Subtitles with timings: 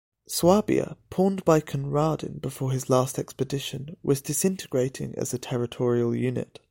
[0.27, 6.59] Swabia, pawned by Conradin before his last expedition, was disintegrating as a territorial unit.